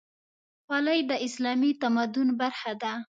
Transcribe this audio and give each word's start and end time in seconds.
خولۍ 0.65 0.99
د 1.09 1.11
اسلامي 1.27 1.71
تمدن 1.81 2.27
برخه 2.39 2.71
ده. 2.81 2.93